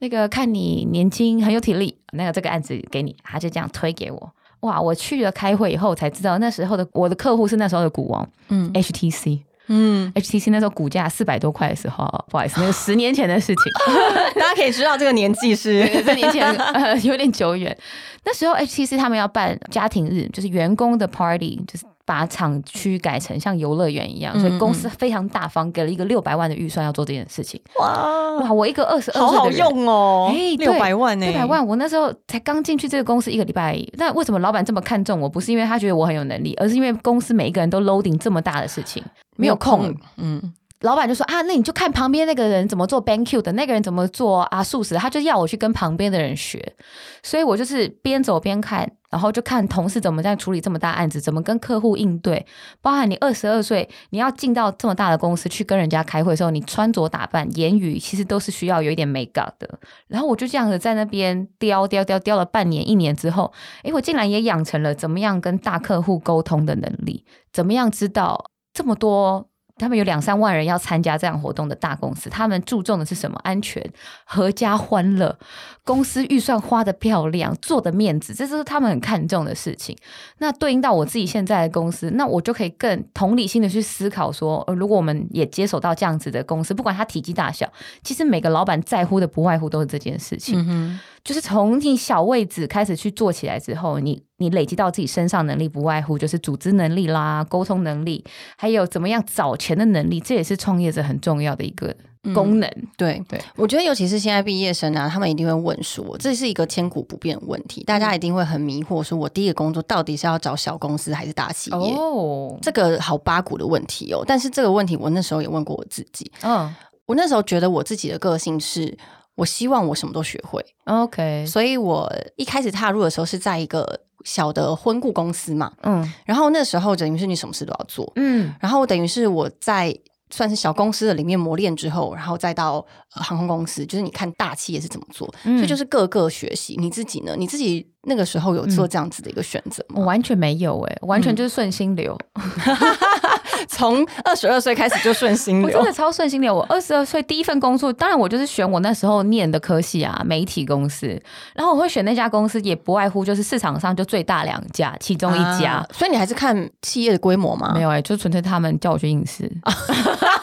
[0.00, 4.32] 那个看你年轻很有体力，那个这个案子给你，他就这样推给我。
[4.60, 9.40] 哇，我去了开会以后才知道，那时候的我的客户是那时候的股王，嗯，HTC。
[9.72, 13.64] 嗯，HTC 那时候股价四百多块的时候，不好意思，那个 十年前的事情，
[14.34, 17.76] 大家可以知道这个年纪是 十年前呃有点久远。
[18.24, 21.86] 那时候 HTC 他们要办家庭日，就是员工的 party，就是。
[22.10, 27.60] 把厂区改成像游乐园一样，所以公司非常大方，给了一个六百万的预算要做这件事情。
[27.78, 28.52] 哇哇！
[28.52, 30.28] 我一个二十二岁的人，好用哦！
[30.34, 31.26] 哎，六百万呢？
[31.26, 31.64] 六百万！
[31.64, 35.28] 我那时候才刚进去这个公司一个礼拜，那为什么老板这么看重我？
[35.28, 39.00] 不是因为他觉得我很有能力，而是因为公司每一个人都 loading 这么大的事情，
[39.36, 39.94] 没有空。
[40.16, 46.74] 嗯，老板就说啊，那你就看旁边那个人怎么做 Bank Q 的，那个人怎么做啊素食，他就要我去跟旁边的人学，
[47.22, 48.90] 所以我就是边走边看。
[49.10, 52.46] 然后就看同事怎么在处理这么大案子，怎么跟客户应对。
[52.80, 59.68] 包含你二十二岁，你要进到这么大的公司去跟人家开会的时候，你穿着打扮、言语其实都是需要有一点美感的。
[60.06, 69.49] 然后我就这样子在那边雕雕雕雕了半年、一年之后，诶，我竟然也养成了怎么样跟大客户沟通的能力，怎么样知道这么多。
[69.80, 73.38] 他们有两三万人要参加这样活动的大公司，他们注重的是什么？
[73.42, 73.84] 安全、
[74.28, 75.36] 阖家欢乐，
[75.84, 79.96] 公司预算花的漂亮，做的面子，这是他们很看重的事情。
[80.38, 87.70] 那对应到我自己现在的公司，那我就可以更同理心的去思考说，如果我们也接手到这样子的公司，不管它体积大小，
[88.02, 91.00] 其实每个老板在乎的不外乎都是这件事情。
[91.22, 98.24] 就是从你小位置开始去做起来之后，你你累积到自己身上能力，不外乎就是组织能力啦、沟通能力，
[98.56, 101.94] 还有怎么样找钱的能力，这也是创业者很重要的一个
[102.34, 102.70] 功能。
[102.96, 111.94] 对对，我觉得尤其是现在毕业生啊，他们一定会问说，这是一个千古不变的问题，大家一定会很迷惑，说我第一个工作到底是要找小公司还是大企业？
[111.94, 114.24] 哦，这个好八股的问题哦。
[114.26, 118.96] 但是这个问题我那时候也问过我自己，嗯，我那时候觉得我自己的个性是。
[119.36, 121.44] 我希望我什么都学会，OK。
[121.46, 129.96] 所以我一开始踏入的时候是在一个小的婚顾公司嘛，嗯，然后那时候等于是你什么事都要做，嗯，然后等于是我在
[130.32, 136.76] 算是小公司的里面磨练之后，然后再到航空公司，就是你看大企业是怎么做，所以就是各个学习。
[136.78, 137.34] 你自己呢？
[137.36, 139.96] 你自己那个时候有做这样子的一个选择吗？
[140.00, 142.16] 我完全没有，哎，完全就是顺心流。
[143.68, 146.54] 从二十二岁开始就顺心流，真的超顺心流。
[146.54, 151.20] 我二十二岁第一份工作，当然我就是选我那时候念的科系啊，媒体公司。
[151.54, 155.86] 然后我会选那家公司，也不外乎就是市场上就最大两家其中一家。
[155.92, 157.72] 所以你还是看企业的规模吗？
[157.74, 159.50] 没有哎，就纯粹他们叫我去应试。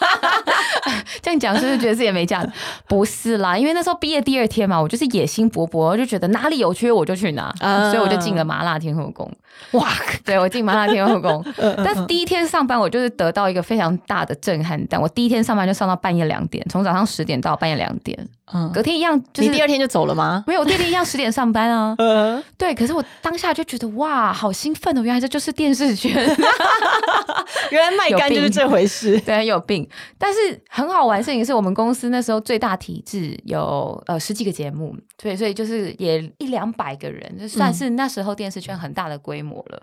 [1.22, 2.52] 这样讲是不是觉得自己没价值？
[2.88, 7.54] 不是啦，因为那时候毕业第二天嘛，我就是野心勃勃，就觉得哪里有缺我就去拿，
[7.92, 9.32] 所以我就进了麻辣天后宫。
[9.72, 9.90] 哇，
[10.24, 11.44] 对我进麻辣天后宫，
[11.84, 18.28] 但是第一天上班我就是得到一个非常大的震撼，但我第一天上班就上到半夜两点，从早上十点到半夜两点。
[18.54, 20.44] 嗯，隔天一样，你第二天就走了吗？
[20.48, 21.94] 没有，我第二天一样十点上班啊。
[22.00, 25.02] 嗯，对，可是我当下就觉得哇，好兴奋哦！
[25.04, 26.14] 原来这就是电视圈，
[27.72, 29.88] 原来卖干就是这回事， 对，有病。
[30.18, 39.82] 但是很好玩的事情是我们公司那时候最大体制有呃十几个节目，对，所以就是也一两百个人，就算是那时候电视圈很大的规模了。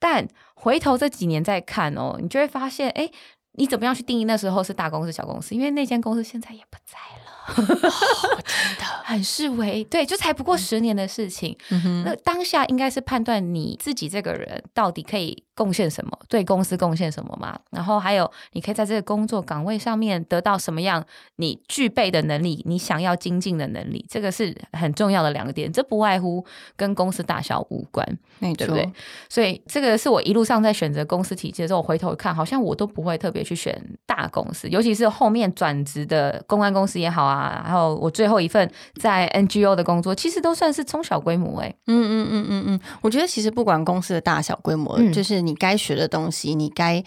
[0.00, 3.08] 但回头这几年再看哦，你就会发现，哎，
[3.52, 5.54] 你怎么样去定义那时候是大公司小公司？
[5.54, 7.23] 因为那间公司现在也不在了。
[7.56, 11.56] 真的很示威，对，就才不过十年的事情。
[12.04, 17.58] 那当下应该是判断你自己这个人到底可以贡献什么，对公司贡献什么嘛？
[17.70, 21.04] 然后还有，你可以在这个工作岗位上面得到什么样
[21.36, 25.70] 你具备的能力，你想要精进的能力，这个是很重要的两个点。
[25.70, 28.06] 这不外乎跟公司大小无关，
[28.40, 28.90] 对不对？
[29.28, 37.33] 所以这个是我一路上在选择公司体系的时候，我回头看，好像我都不会特别去选大公司，尤其是后面转职的公关公司也好啊。
[37.34, 38.70] 啊，然后我最后一份
[39.00, 41.74] 在 NGO 的工作，其实都算是中小规模哎。
[41.86, 47.02] 嗯嗯嗯嗯嗯，我觉得其实不管公司的大小规模，就是你该学的东西，你该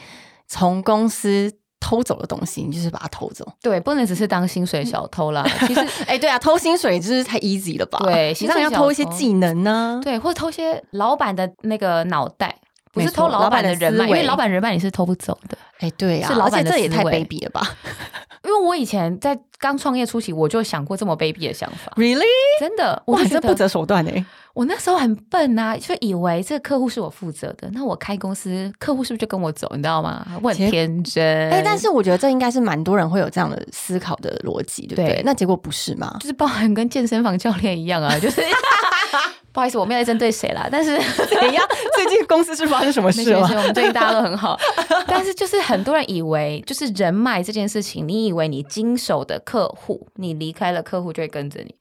[0.47, 3.45] 从公司偷走的东西，你就是把它偷走。
[3.61, 5.45] 对，不能只是当薪水小偷啦。
[5.67, 7.99] 其实，哎，对啊，偷薪水就是太 easy 了吧？
[8.03, 10.01] 对，实际上要偷一些技能呢。
[10.03, 12.57] 对，或者偷些老板的那个脑袋，
[13.05, 15.57] 不是偷老板的人脉，因为老板人脉你是偷不走的。
[15.79, 17.61] 哎，对呀，是老板的这也太卑鄙了吧？
[18.43, 21.91] 因为我以前在刚创业初期，我就想过这么卑鄙的想法。
[21.97, 22.23] Really？
[22.59, 23.01] 真的？
[23.07, 24.25] 哇，这不择手段哎！
[24.53, 29.67] 我那时候很笨啊，就以为这个客户是我负责的，那我开公司，客户是不是就跟我走？
[29.71, 30.25] 你知道吗？
[30.41, 31.51] 我很天真。
[31.51, 35.21] 哎，但是我觉得这应该是蛮多人会有这样的思考的逻辑，对不对？
[35.25, 36.15] 那结果不是吗？
[36.21, 38.41] 就是包含跟健身房教练一样啊，就是。
[39.51, 41.67] 不好意思，我没有在针对谁啦，但是 怎样？
[41.95, 43.41] 最近公司是发生什么事了？
[43.41, 44.57] 我们最近大家都很好，
[45.07, 51.75] 但是就是很多人以为，就是人脉这件事情，你以为你经手的客户，你离开了客户就会跟着你。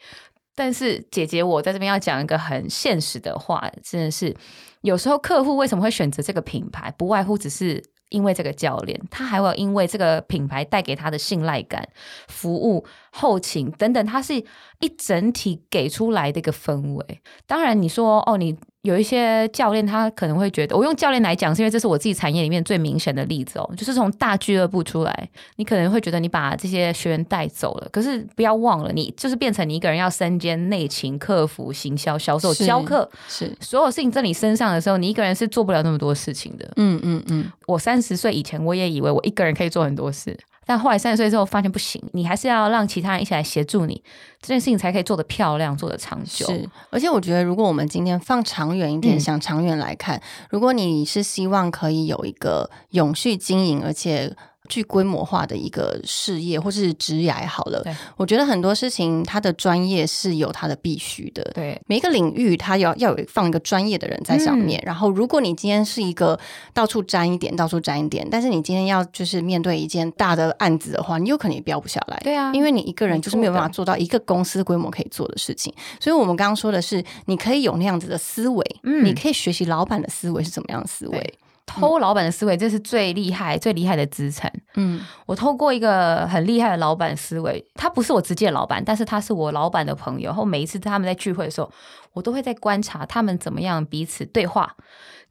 [0.54, 4.34] 但是姐姐，我在这边要讲一个很现实的话，真的是
[4.80, 7.82] 有时候客户为什么会选择这个品牌，不外乎只是。
[8.10, 11.84] 因为这个教练，他还会因为这个品牌带给他的信赖感、
[12.28, 17.20] 服务、后勤等等，它是一整体给出来的一个氛围。
[17.46, 18.56] 当然，你说哦，你。
[18.82, 23.68] 有一些教练，他可能会觉得，我用教练来讲，是因为这是我自己产业里面最明显的例子哦。
[23.76, 36.72] 就是从大俱乐部出来，你可能会觉得你把这些学员带走了，可是不要忘了，你就是变成你一个人要身兼内勤、客服、行销、销售、教课，是所有事情在你身上的时候，你一个人是做不了那么多事情的。
[36.76, 40.38] 嗯嗯嗯，我三十岁以前，我也以为我一个人可以做很多事。
[40.66, 44.02] 但后来三十岁之后发现不行，你还是要让其他人一起来协助你，
[44.42, 46.44] 这件事情才可以做得漂亮，做得长久。
[46.46, 57.84] 是，而且我觉得，如果我们今天放长远一点，嗯想长远来看，如果你是希望可以有一个永续经营，而且具规模化的一个事业或是职业好了，
[58.16, 61.42] 我觉得很多事情它的专业是有它的必须的。
[61.54, 64.82] 对，每一个领域，它要要有放一个专业的人在上嗯面。
[64.84, 66.38] 然后，如果你今天是一个
[66.72, 72.18] 到处沾一点，到处沾一点，但是你今天要就是面对一件大的案子的话，你有可能也标不下来。
[72.22, 81.34] 对啊，因为你一个人就是没有办法做到一个公司规模可以做的事情，所以我们刚刚说的是，你可以有那样子的思维，嗯你可以学习老板的思维是怎么样的思维对，
[81.66, 84.50] 偷老板的思维，这是最厉害、最厉害的资产。
[84.76, 90.28] 嗯，我透过一个很厉害的老板思维，他不是我直接的老板，但是他是我老板的朋友。
[90.28, 91.70] 然后每一次他们在聚会的时候，
[92.12, 94.76] 我都会在观察他们怎么样彼此对话，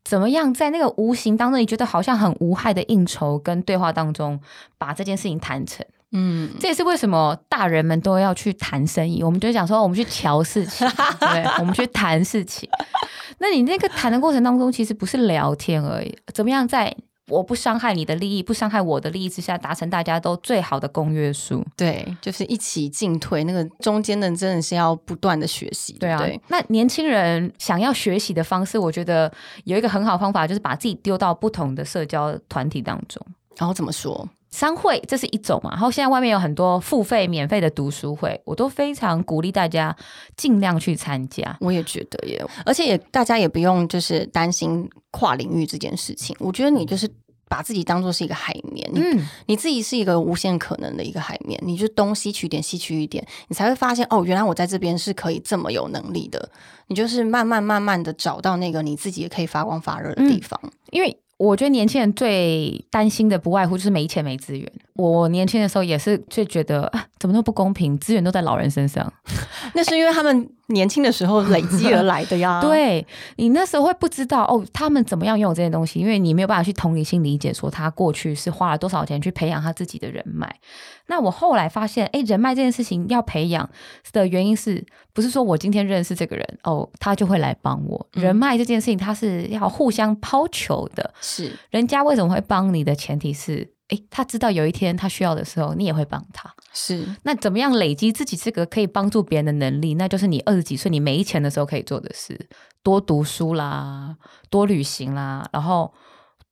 [0.03, 4.39] 怎么样在那个无形当中，你觉得好像很无害的应酬跟对话当中，
[4.77, 5.85] 把这件事情谈成。
[6.15, 9.21] 嗯，这也是为什么大人们都要去谈生意。
[9.21, 10.87] 我们就想说，我们去瞧事情，
[11.19, 12.67] 对，我们去谈事情。
[13.39, 16.95] 那你那个谈的过程当中，其实不是聊天而已，怎么样在
[17.27, 21.65] 我不伤害你的利益、不伤害我的利益之下，达成大家都最好的公约数？
[21.75, 29.29] 对，就是一起进退，那个中间的真的是要不断的学习，对啊，对，那年轻人想要学习的方式，我觉得
[29.65, 33.21] 有一个很好的方法，就是把自己丢到不同的社交团体当中。
[33.57, 34.27] 然后怎么说？
[34.55, 39.95] 商会这是一种嘛，然后现在外面有很多付费、免费的读书会，我都非常鼓励大家
[40.37, 41.57] 尽量去参加。
[41.59, 47.09] 我也觉得耶，而且也大家也不用就是担心跨领域这件事情，我觉得你就是。
[47.47, 56.49] 把自己当做是一个海绵，你嗯，你自己是一个无限可能的一个海绵，你就东吸取点，吸取一点，你才会发现哦，原来我在这边是可以这么有能力的。
[56.87, 60.59] 你就是慢慢慢慢的找到那个你自己也可以发光发热的地方。
[60.89, 64.71] 因为我觉得年轻人最担心的不外乎就是没钱没资源。
[64.95, 69.11] 我年轻的时候也是就觉得啊，怎么那么不公平，资源都在老人身上。
[69.75, 72.61] 那是因为他们年轻的时候累积而来的呀。
[72.63, 73.05] 对
[73.35, 80.55] 你那时候会不知道哦，他们怎么样拥有这些东西，因为你没有办法去同理心理解说他过去是花了多少钱去培养他自己的人脉。
[81.07, 83.69] 那我后来发现，哎，人脉这件事情要培养
[84.13, 88.07] 的原因是不是说我今天认识这个人哦，他就会来帮我？
[88.13, 91.13] 嗯人脉这件事情，他是要互相抛球的。
[91.19, 96.51] 是人家为什么会帮你的前提是，诶，他知道有一天他需要的时候，你也会帮他。
[96.73, 99.93] 是，那怎么样累积自己这个可以帮助别人的能力？
[99.93, 102.49] 那就是你二十几岁你没钱的时候可以做的事：
[102.81, 104.15] 多读书啦，
[104.49, 105.93] 多旅行啦，然后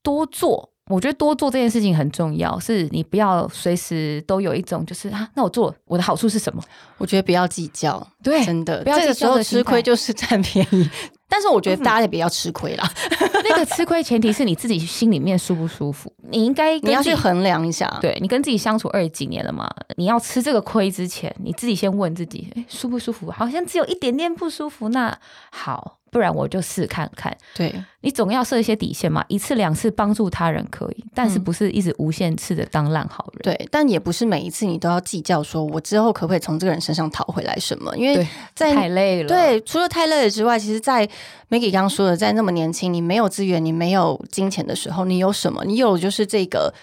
[0.02, 0.70] 多做。
[0.90, 6.62] 我觉得多做这件事情很重要，是你不要随时都有一种就是啊，那我做我的好处是什么？
[6.98, 10.90] 我觉得不要计较，对真的，不要计这个时候吃亏就是占便宜。
[11.28, 12.88] 但是我觉得大家也不要吃亏啦，
[13.44, 16.14] 那个吃亏前提是你自己心里面舒不舒服。
[16.30, 17.98] 你应该你要去衡量一下。
[18.02, 23.32] 对你跟自己相处二十几年了嘛，你要吃这个亏之前，你自己先问自己，诶舒不舒服？
[23.32, 25.18] 好像只有一点点不舒服，那
[25.52, 27.36] 好，不然我就试看看。
[27.54, 33.42] 对你总要设一些底线嘛，一次两次帮助他人可以，但是嗯不是一直无限次的当烂好人。
[33.42, 37.96] 对，但也不是每一次你都要计较，说我之后可不可以从这个人身上讨回来什么？
[37.98, 39.28] 因为在太累了。
[39.28, 41.08] 对，除了太累了之外，其实，在
[41.50, 45.64] Maggie 刚刚说的，在那么年轻，你没有资源，你没有金钱的时候，你有什么？
[45.66, 46.74] 你有就是这个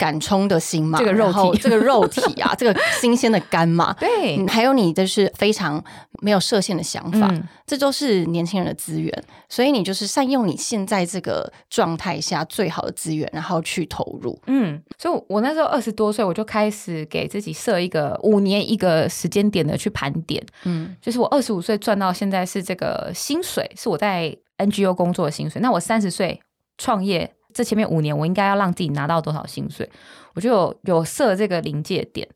[0.00, 1.58] 敢冲的心嘛，这个肉体。
[1.60, 4.38] 这个肉体啊， 这个新鲜的肝嘛，对。
[4.38, 5.84] 嗯，还有你就是非常
[6.22, 7.46] 没有设限的想法，嗯。
[7.66, 9.12] 这都是年轻人的资源，
[9.48, 14.36] 所以你就是善用你现在这个状态下最好的资源，然后去投入。
[14.46, 20.96] 嗯，所以我那时候二十多岁，我就开始给自己设一个五年一个时间点的去盘点，嗯。
[21.02, 25.60] 就是我二十五岁赚到现在是这个薪水，是我在 NGO 工作的薪水。
[25.60, 26.40] 那我三十岁
[26.78, 29.88] 创业，这前面五年我应该要让自己拿到多少薪水？
[30.34, 32.28] 我就有有设这个临界点，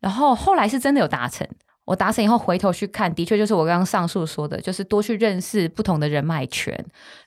[0.00, 1.46] 然后后来是真的有达成。
[1.84, 6.72] 我达成以后回头去看，的确就是我刚刚上述说的，就是多去认识不同的人脉圈，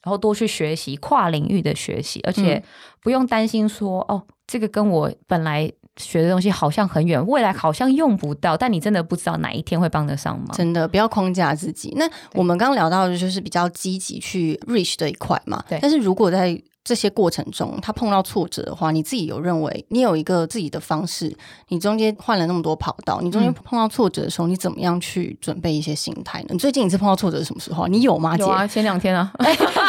[0.02, 2.64] 然后多去学习跨领域的学习，而且嗯
[3.02, 10.48] 不用担心说哦，这个跟我本来学的东西好像很远，未来好像用不到，但你真的不知道哪一天会帮得上忙。
[10.56, 11.94] 真的不要框架自己。
[11.98, 15.62] 那我们刚刚聊到的就是比较积极去 reach 这一块嘛。
[15.68, 21.36] 对但是如果在这些过程中，他碰到挫折的话，你自己有认为你有一个自己的方式，
[21.70, 26.50] 你中间换了那么多跑道，你中间嗯碰到挫折的时候，你怎么样去准备一些心态呢？
[26.52, 27.88] 你最近一次碰到挫折是什么时候啊？
[27.90, 28.38] 你有吗？
[28.38, 29.32] 姐有啊，前两天啊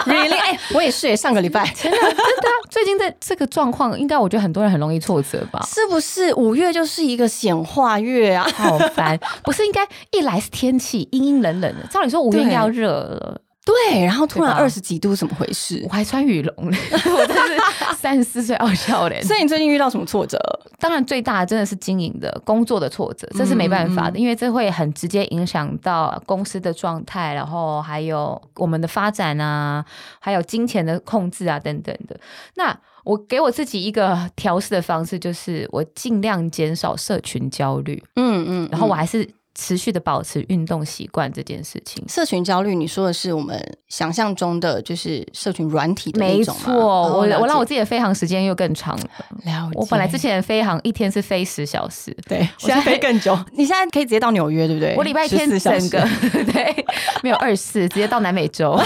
[0.07, 0.39] ，，really？
[0.39, 1.67] 哎、我也是耶，上个礼拜。
[1.75, 5.63] 真的真的啊，最近在这个状况，应该我觉得很多人很容易挫折吧。
[5.69, 8.49] 是不是五月就是一个显化月啊？
[8.55, 15.89] 好烦，不是应该一来是天气阴阴冷冷的，照理说五月应该要热了，对，然后突然二十几度，怎么回事我？
[15.89, 17.61] 还穿羽绒， 我真是
[17.97, 19.21] 三十四岁傲笑脸。
[19.27, 20.39] 所以你最近遇到什么挫折？
[20.79, 29.85] 当然，最大的真的是经营的工作的挫折，这是没办法的，因为这会很直接影响到公司的状态，然后还有我们的发展啊，
[30.21, 32.17] 还有金钱的控制啊等等的。
[32.55, 39.29] 那我给我自己一个调试的方式，就是我尽量减少社群焦虑，嗯嗯，然后我还是
[39.59, 42.05] 持续的保持运动习惯这件事情。
[42.07, 49.05] 社群焦虑，你说的是我们想象中的就是社群软体的那没种吗错，哦了解我我让我自己的飞行时间又更长了。
[49.45, 49.73] 了解。
[49.75, 53.37] 我本来之前飞行一天是飞十小时，对， 我现在飞更久。
[53.57, 54.95] 你现在可以直接到纽约，对不对？
[54.97, 56.09] 我礼拜天14小时整个
[56.53, 56.85] 对
[57.23, 58.79] 没有二四，直接到南美洲。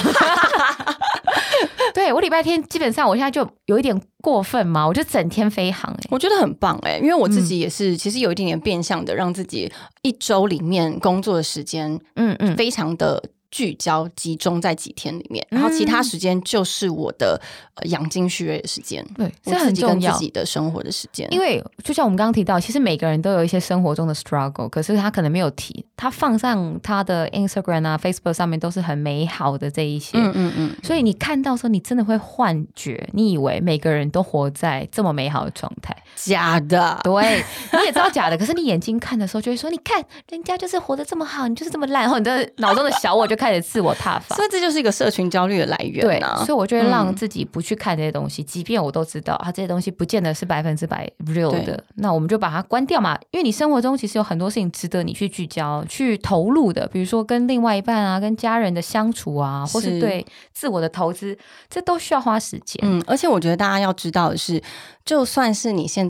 [1.94, 9.70] 对我礼拜天基本上我现在就有一点过分嘛，我就整天飞航、欸，我觉得很棒哎、因为我自己嗯也是，其实有一点点变相的让自己
[10.02, 17.40] 一周里面工作的时间嗯嗯，非常的聚焦集中在几天里面，然后其他时间就是我的
[17.74, 21.26] 呃养精蓄锐的时间，对，我这很重要自己的生活的时间。
[21.32, 35.96] 因为就像我们刚刚提到，其实每个人都有一些生活中的 struggle，可是他可能没有提，他放上他的 Instagram 啊、Facebook 上面都是很美好的这一些，嗯嗯嗯，所以你看到的时候，你真的会幻觉，你以为每个人都活在这么美好的状态。
[36.24, 44.36] 假的， 对，你也知道假的，可是你眼睛看的时候就会说，你看人家就是活得这么好，你就是这么烂，然后你的脑中的小我就开始自我挞伐。
[44.36, 46.36] 所以这就是一个社群焦虑的来源对，啊。
[46.44, 53.18] 所以我就会让嗯自己不去看这些东西，即便我都知道啊这些东西不见得是百分之百 real 的，那我们就把它关掉嘛。
[53.30, 61.36] 因为你生活中其实有很多事情值得你去聚焦、去投入的，比如说跟另外一半啊、跟家人的相处啊，或是是对自我的投资，
[61.68, 62.80] 这都需要花时间。
[62.82, 64.62] 嗯，而且我觉得大家要知道的是，
[65.04, 66.09] 就算是你现在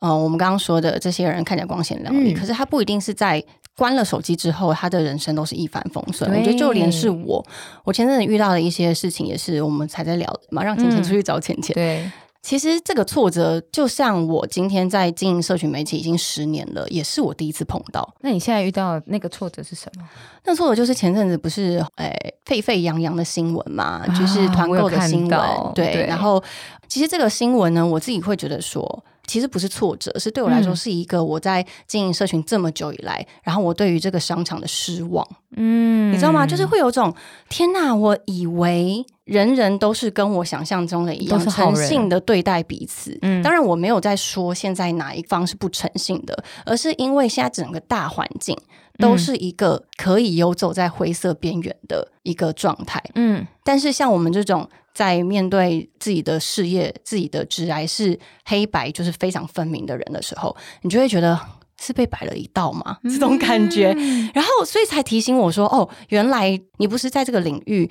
[0.00, 3.42] 呃，我们刚刚说的这些人看起来光鲜亮丽，嗯可是他不一定是在
[3.76, 6.30] 关了手机之后，他的人生都是一帆风顺。
[6.30, 7.44] 我觉得就连是我，
[7.84, 11.72] 我前阵子遇到的一些事情，也是我们才在聊的嘛，让钱钱嗯出去找钱钱。
[11.72, 12.10] 对，
[12.42, 18.06] 其实这个挫折，就像我今天在经营社群媒体已经十年了，也是我第一次碰到。
[18.20, 20.04] 那你现在遇到那个挫折是什么？
[20.44, 22.14] 那挫折就是前阵子不是诶
[22.44, 25.40] 沸沸扬扬的新闻嘛，就是团购的新闻，
[25.74, 25.92] 对。
[25.94, 26.42] 对然后
[26.88, 29.02] 其实这个新闻呢，我自己会觉得说。
[29.26, 36.46] 其实不是挫折，是对我来说嗯是一个我在经营社群这么久以来，然后我对于这个商场的失望，嗯你知道吗？
[36.46, 37.14] 就是会有种
[37.48, 43.16] 天哪，我以为人人都是跟我想象中的一样，诚信的对待彼此。
[43.22, 48.56] 嗯当然我没有在说现在哪一方是不诚信的，而是因为现在整个大环境
[49.02, 53.02] 都是一个可以游走在灰色边缘的一个状态。
[53.14, 61.38] 嗯但是像我们这种在面对自己的事业、自己的职癌是黑白就是非常分明的人的时候，你就会觉得
[61.80, 62.98] 是被摆了一道嘛？
[63.04, 63.92] 这种感觉。
[64.34, 67.90] 然后，所以才提醒我说：“哦，原来你不是在这个领域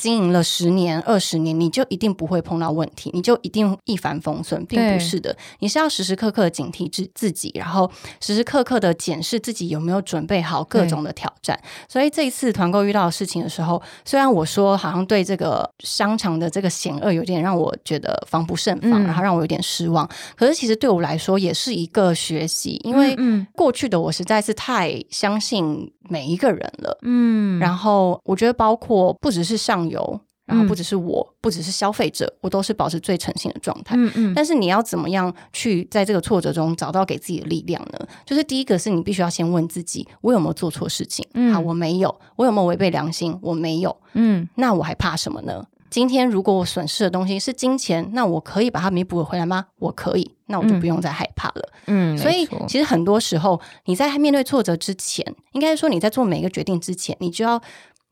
[0.00, 5.36] 经营了十年、二十年，你就一定不会碰到问题，你就一定一帆风顺，并不是的。
[5.58, 11.60] 你是要时时刻刻地警惕自自己，然后时时刻刻的检视自己有没有准备好各种的挑战。
[11.86, 26.98] 所以这一次团购遇到的事情的时候，虽然我说好像对这个商场的这个险恶有点让我觉得防不胜防，嗯然后让我有点失望，可是其实对我来说也是一个学习，因为嗯过去的我实在是太相信每一个人了。
[27.02, 33.94] 嗯然后我觉得，包括不只是上游，然后嗯不只是我，不只是消费者，我都是保持最诚信的状态。
[33.96, 37.98] 嗯嗯但是你要怎么样去在这个挫折中找到给自己的力量呢？
[38.24, 41.26] 就是第一个是你必须要先问自己，我有没有做错事情？
[41.34, 42.14] 嗯好，我没有。
[42.36, 43.38] 我有没有违背良心？
[43.42, 43.94] 我没有。
[44.14, 45.66] 嗯那我还怕什么呢？
[45.90, 49.66] 今天如果我损失的东西是金钱，那我可以把它弥补回来吗？
[49.80, 51.68] 我可以，那我就不用再害怕了。
[51.86, 57.60] 嗯，所以其实很多时候你在面对挫折之前，应该说你在做每一个决定之前，你就要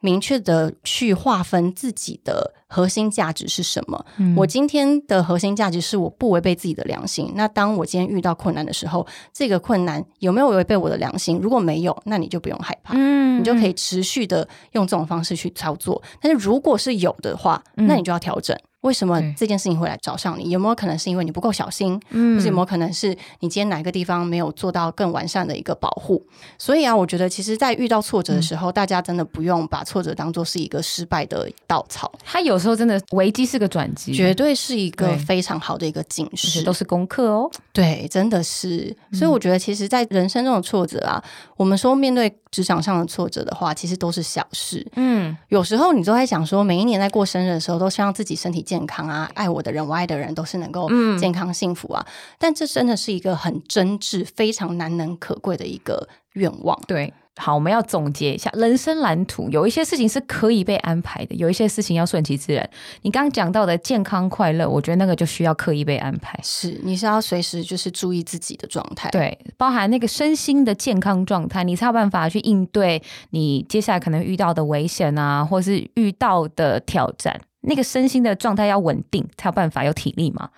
[0.00, 4.04] 明确的去划分自己的核心价值是什么。
[4.18, 7.32] 嗯我今天的核心价值是我不违背自己的良心。
[7.34, 11.38] 那当我今天遇到困难的时候，这个困难有没有违背我的良心？
[11.42, 12.94] 如果没有，那你就不用害怕。
[12.96, 16.02] 嗯你就可以持续的用这种方式去操作。
[16.20, 18.56] 但是如果是有的话，嗯那你就要调整。
[18.82, 20.50] 为什么这件事情会来找上你？
[20.50, 23.08] 有没有可能是因为你不够小心，嗯或是有没有可能是
[23.40, 26.24] 你今天哪个地方没有做到更完善的一个保护？
[26.58, 36.62] 所以啊，我觉得其实，在遇到挫折的时候，大家真的不用把挫折当做是一个失败的稻草，它有时候真的危机是个转机，绝对是一个非常好的一个警示。
[36.62, 37.50] 都是功课哦。
[37.72, 38.96] 对，真的是。
[39.12, 41.22] 所以我觉得，其实，在人生中的挫折啊，
[41.56, 44.86] 我们说面对职场上的挫折的话，其实都是小事。
[44.96, 52.06] 嗯有时候你都在想说，每一年在过生日的时候，都希望自己身体健康啊，爱我的人、我爱的人都是能够嗯健康幸福啊。
[52.38, 56.78] 但这真的是一个很真挚、非常难能可贵的一个愿望。
[56.86, 57.12] 对。
[57.40, 62.68] 好，我们要总结一下人生蓝图，有一些事情是可以被安排的，有一些事情要顺其自然。
[63.02, 66.36] 你刚刚讲到的健康快乐，我觉得那个就需要刻意被安排。
[66.42, 73.00] 是，你是要随时就是注意自己的状态，对，包含那个身心的健康状态，你才有办法去应对
[73.30, 77.40] 你接下来可能遇到的危险啊，或是遇到的挑战。
[77.68, 80.48] 那个身心的状态要稳定，才有办法有体力嘛。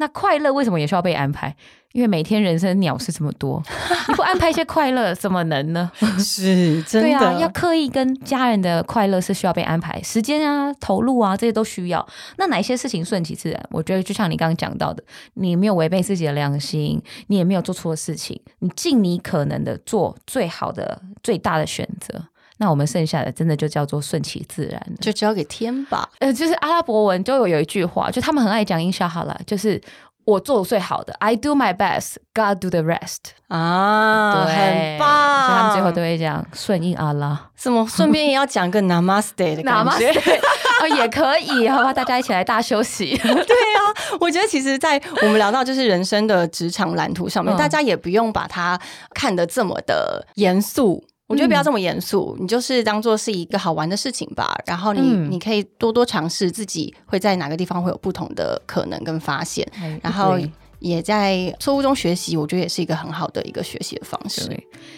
[0.00, 1.56] 那快乐为什么也需要被安排？
[1.92, 3.60] 因为每天人生鸟事这么多，
[4.08, 5.90] 你不安排一些快乐，怎么能呢？
[6.18, 12.06] 是真的，对啊，要刻意跟家人的快乐是需要被安排时间啊、投入啊，这些都需要。
[12.36, 13.60] 那哪些事情顺其自然？
[13.70, 15.02] 我觉得就像你刚刚讲到的，
[15.34, 22.22] 你没有违背自己的良心，你也没有做错事情，你尽你可能的做最好的、最大的选择。
[22.58, 26.08] 那我们剩下的真的就叫做顺其自然，就交给天吧。
[26.18, 29.80] 呃，就是阿拉伯文都有有一句话，就他们很爱讲英沙哈啦，就是
[30.24, 35.46] 我做最好的，I do my best，God do the rest 啊，对，很棒。
[35.46, 37.48] 所以他们最后都会讲顺应阿拉。
[37.56, 37.86] 什么？
[37.88, 40.10] 顺便也要讲个 Namaste 的感觉，
[40.82, 43.16] 哦，也可以，好吧，大家一起来大休息。
[43.16, 43.80] 对啊，
[44.20, 48.78] 我觉得其实，在我们聊到就是人生的职场蓝图上面，大家也不用把它
[49.14, 51.04] 看得这么的严肃。
[51.28, 54.58] 我觉得不要这么严肃，你就是当做是一个好玩的事情吧。
[54.66, 59.70] 然后你你可以多多尝试自己会在哪个地方会有不同的可能跟发现，
[60.02, 60.38] 然后
[60.78, 62.36] 也在错误中学习。
[62.36, 64.48] 我觉得也是一个很好的一个学习的方式。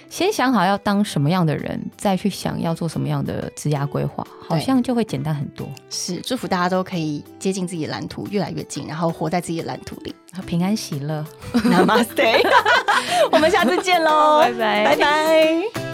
[0.09, 5.67] 先想好要当什么样的人，再去想要做什么样的职涯规划，好像就会简单很多。
[5.89, 10.15] 是祝福大家都可以接近自己的蓝图越来越近，然后活在自己的蓝图里，
[10.47, 11.25] 平安喜乐。
[11.55, 12.41] Namaste，
[13.33, 15.90] 我们下次见喽，拜拜，拜拜。